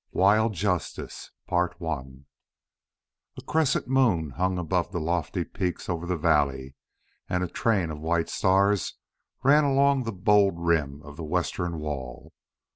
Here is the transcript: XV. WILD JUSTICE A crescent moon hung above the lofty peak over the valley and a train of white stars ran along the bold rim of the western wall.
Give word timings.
XV. 0.07 0.15
WILD 0.15 0.53
JUSTICE 0.55 1.29
A 1.51 1.71
crescent 3.45 3.87
moon 3.87 4.31
hung 4.31 4.57
above 4.57 4.91
the 4.91 4.99
lofty 4.99 5.43
peak 5.43 5.87
over 5.87 6.07
the 6.07 6.17
valley 6.17 6.73
and 7.29 7.43
a 7.43 7.47
train 7.47 7.91
of 7.91 7.99
white 7.99 8.27
stars 8.27 8.95
ran 9.43 9.63
along 9.63 10.01
the 10.05 10.11
bold 10.11 10.55
rim 10.57 11.03
of 11.03 11.17
the 11.17 11.23
western 11.23 11.77
wall. 11.77 12.33